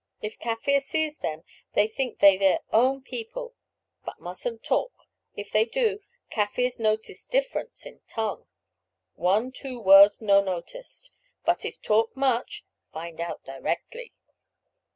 If 0.19 0.39
Kaffir 0.39 0.81
sees 0.81 1.19
them 1.19 1.43
they 1.73 1.87
think 1.87 2.17
they 2.17 2.35
their 2.35 2.61
own 2.73 3.03
people; 3.03 3.53
but 4.03 4.19
mustn't 4.19 4.63
talk; 4.63 4.91
if 5.35 5.51
they 5.51 5.63
do, 5.63 5.99
Kaffirs 6.31 6.79
notice 6.79 7.23
difference 7.23 7.85
of 7.85 7.99
tongue. 8.07 8.47
One, 9.13 9.51
two 9.51 9.79
words 9.79 10.19
no 10.19 10.41
noticed, 10.43 11.11
but 11.45 11.65
if 11.65 11.79
talk 11.83 12.17
much 12.17 12.65
find 12.91 13.21
out 13.21 13.43
directly." 13.45 14.15